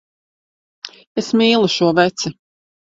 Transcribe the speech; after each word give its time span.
Es 1.25 1.31
mīlu 1.43 1.71
šo 1.77 1.95
veci. 2.03 2.37